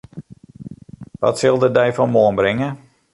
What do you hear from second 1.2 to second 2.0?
Wat sil de dei